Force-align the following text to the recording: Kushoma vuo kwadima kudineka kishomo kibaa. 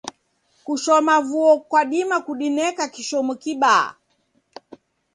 Kushoma 0.65 1.15
vuo 1.29 1.53
kwadima 1.69 2.17
kudineka 2.25 2.83
kishomo 2.93 3.33
kibaa. 3.43 3.87